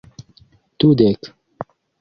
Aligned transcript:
dudek 0.79 1.21